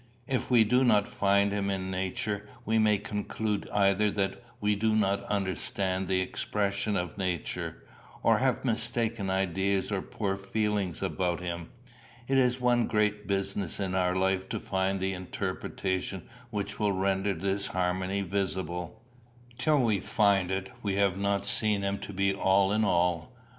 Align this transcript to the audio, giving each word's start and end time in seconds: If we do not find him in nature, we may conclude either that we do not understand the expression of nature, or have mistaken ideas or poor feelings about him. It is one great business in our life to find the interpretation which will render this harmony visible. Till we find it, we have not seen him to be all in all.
If 0.25 0.49
we 0.49 0.63
do 0.63 0.83
not 0.83 1.07
find 1.07 1.51
him 1.51 1.69
in 1.69 1.91
nature, 1.91 2.47
we 2.65 2.79
may 2.79 2.97
conclude 2.97 3.69
either 3.71 4.09
that 4.09 4.41
we 4.59 4.75
do 4.75 4.95
not 4.95 5.23
understand 5.25 6.07
the 6.07 6.21
expression 6.21 6.95
of 6.97 7.19
nature, 7.19 7.83
or 8.23 8.39
have 8.39 8.65
mistaken 8.65 9.29
ideas 9.29 9.91
or 9.91 10.01
poor 10.01 10.37
feelings 10.37 11.03
about 11.03 11.39
him. 11.39 11.69
It 12.27 12.39
is 12.39 12.59
one 12.59 12.87
great 12.87 13.27
business 13.27 13.79
in 13.79 13.93
our 13.93 14.15
life 14.15 14.49
to 14.49 14.59
find 14.59 14.99
the 14.99 15.13
interpretation 15.13 16.27
which 16.49 16.79
will 16.79 16.93
render 16.93 17.35
this 17.35 17.67
harmony 17.67 18.21
visible. 18.23 19.03
Till 19.59 19.81
we 19.83 19.99
find 19.99 20.49
it, 20.49 20.71
we 20.81 20.95
have 20.95 21.15
not 21.19 21.45
seen 21.45 21.83
him 21.83 21.99
to 21.99 22.11
be 22.11 22.33
all 22.33 22.71
in 22.71 22.83
all. 22.83 23.31